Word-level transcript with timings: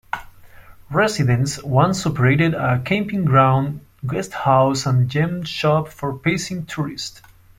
Residents 0.89 1.61
once 1.61 2.07
operated 2.07 2.55
a 2.55 2.79
camping 2.79 3.23
ground, 3.23 3.81
guesthouse 4.07 4.87
and 4.87 5.07
gem 5.07 5.43
shop 5.43 5.89
for 5.89 6.17
passing 6.17 6.65
tourists. 6.65 7.21